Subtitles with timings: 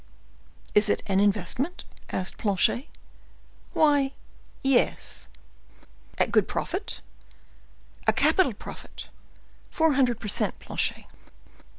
[0.73, 2.87] "Is it an investment?" asked Planchet.
[3.73, 4.13] "Why,
[4.63, 5.27] yes."
[6.17, 7.01] "At good profit?"
[8.07, 11.05] "A capital profit,—four hundred per cent, Planchet."